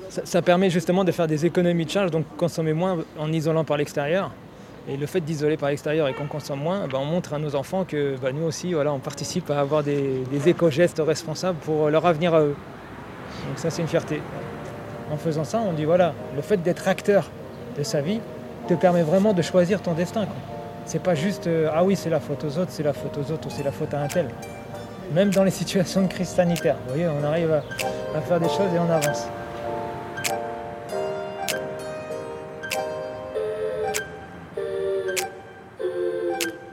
ça, 0.10 0.42
permet 0.42 0.70
justement 0.70 1.04
de 1.04 1.12
faire 1.12 1.28
des 1.28 1.46
économies 1.46 1.86
de 1.86 1.92
charge, 1.92 2.12
donc 2.12 2.26
consommer 2.38 2.74
moins 2.74 2.98
en 3.20 3.32
isolant 3.32 3.64
par 3.64 3.78
l'extérieur. 3.78 4.32
Et 4.90 4.98
le 4.98 5.06
fait 5.06 5.22
d'isoler 5.22 5.56
par 5.56 5.70
l'extérieur 5.70 6.08
et 6.10 6.14
qu'on 6.14 6.26
consomme 6.26 6.60
moins, 6.60 6.88
ben, 6.88 7.00
on 7.00 7.06
montre 7.06 7.34
à 7.34 7.40
nos 7.40 7.56
enfants 7.56 7.86
que 7.86 8.18
ben, 8.22 8.36
nous 8.36 8.46
aussi, 8.46 8.74
voilà, 8.74 8.92
on 8.92 9.00
participe 9.00 9.50
à 9.50 9.60
avoir 9.60 9.84
des, 9.84 10.24
éco-gestes 10.46 11.02
responsables 11.06 11.58
pour 11.60 11.90
leur 11.90 12.06
avenir 12.06 12.34
à 12.34 12.42
eux. 12.42 12.56
Donc 13.48 13.58
ça, 13.58 13.70
c'est 13.70 13.82
une 13.82 13.88
fierté. 13.88 14.20
En 15.12 15.18
faisant 15.18 15.44
ça, 15.44 15.62
on 15.66 15.74
dit 15.74 15.86
voilà, 15.86 16.14
le 16.36 16.42
fait 16.42 16.58
d'être 16.58 16.88
acteur 16.88 17.30
de 17.78 17.84
sa 17.84 18.02
vie 18.02 18.20
te 18.68 18.74
permet 18.74 19.04
vraiment 19.04 19.34
de 19.34 19.42
choisir 19.42 19.82
ton 19.82 19.94
destin. 19.94 20.26
C'est 20.86 21.02
pas 21.02 21.16
juste 21.16 21.48
euh, 21.48 21.70
ah 21.74 21.84
oui, 21.84 21.96
c'est 21.96 22.10
la 22.10 22.20
faute 22.20 22.44
aux 22.44 22.58
autres, 22.58 22.72
c'est 22.72 22.84
la 22.84 22.94
faute 22.94 23.18
aux 23.18 23.32
autres 23.32 23.48
ou 23.48 23.50
c'est 23.50 23.64
la 23.64 23.72
faute 23.72 23.94
à 23.94 24.02
un 24.02 24.08
tel 24.08 24.28
même 25.12 25.30
dans 25.30 25.44
les 25.44 25.52
situations 25.52 26.04
de 26.04 26.08
crise 26.08 26.30
sanitaire. 26.30 26.78
Vous 26.84 26.94
voyez, 26.94 27.08
on 27.08 27.24
arrive 27.24 27.52
à, 27.52 28.22
faire 28.22 28.40
des 28.40 28.48
choses 28.48 28.74
et 28.74 28.80
on 28.80 28.90
avance. 28.90 29.28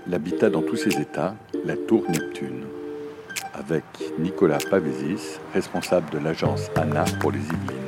L'habitat 0.08 0.50
dans 0.50 0.62
tous 0.62 0.76
ses 0.76 1.00
états, 1.00 1.34
la 1.64 1.76
tour 1.76 2.02
Neptune, 2.08 2.64
avec 3.54 3.84
Nicolas 4.18 4.58
Pavésis, 4.70 5.38
responsable 5.54 6.10
de 6.10 6.18
l'agence 6.18 6.68
ANA 6.76 7.04
pour 7.20 7.30
les 7.30 7.38
Yvelines. 7.38 7.80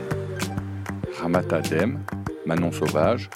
Ramata 1.20 1.60
Dem, 1.60 1.98
Manon 2.46 2.70
Sauvage, 2.70 3.28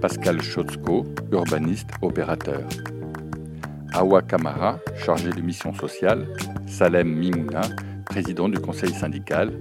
Pascal 0.00 0.42
Chotzko, 0.42 1.04
urbaniste 1.32 1.90
opérateur. 2.02 2.62
Awa 3.92 4.22
Kamara, 4.22 4.78
chargé 4.96 5.30
de 5.30 5.40
mission 5.40 5.72
sociale, 5.74 6.26
Salem 6.66 7.08
Mimouna, 7.08 7.62
président 8.04 8.48
du 8.48 8.58
conseil 8.58 8.92
syndical, 8.92 9.52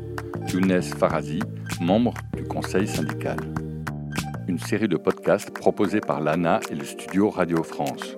Younes 0.53 0.81
Farazi, 0.81 1.39
membre 1.81 2.13
du 2.35 2.43
conseil 2.43 2.87
syndical. 2.87 3.37
Une 4.47 4.59
série 4.59 4.87
de 4.87 4.97
podcasts 4.97 5.51
proposés 5.51 6.01
par 6.01 6.21
l'ANA 6.21 6.59
et 6.69 6.75
le 6.75 6.85
studio 6.85 7.29
Radio 7.29 7.63
France. 7.63 8.17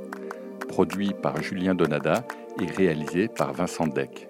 Produit 0.68 1.14
par 1.22 1.42
Julien 1.42 1.76
Donada 1.76 2.26
et 2.62 2.66
réalisé 2.66 3.28
par 3.28 3.54
Vincent 3.54 3.88
Deck. 3.88 4.27